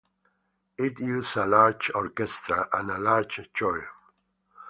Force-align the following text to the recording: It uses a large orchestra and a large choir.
It 0.79 0.99
uses 0.99 1.35
a 1.35 1.45
large 1.45 1.91
orchestra 1.93 2.67
and 2.73 2.89
a 2.89 2.97
large 2.97 3.51
choir. 3.53 3.87